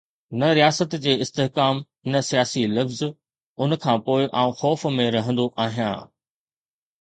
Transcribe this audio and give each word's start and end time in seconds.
نه 0.39 0.47
رياست 0.57 0.91
جي 1.03 1.13
استحڪام، 1.25 1.75
نه 2.11 2.19
سياسي 2.29 2.63
لفظ، 2.77 2.99
ان 3.61 3.71
کان 3.83 3.97
پوء 4.05 4.21
آئون 4.41 4.55
خوف 4.59 4.81
۾ 5.01 5.07
رهندو 5.19 5.47
آهيان. 5.65 6.03